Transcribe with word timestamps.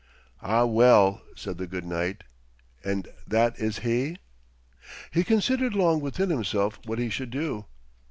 'Ah, 0.41 0.65
well,' 0.65 1.21
said 1.35 1.59
the 1.59 1.67
good 1.67 1.85
knight. 1.85 2.23
'And 2.83 3.07
that 3.27 3.59
is 3.59 3.77
he?' 3.85 4.17
He 5.11 5.23
considered 5.23 5.75
long 5.75 6.01
within 6.01 6.31
himself 6.31 6.79
what 6.87 6.97
he 6.97 7.11
should 7.11 7.29
do. 7.29 7.65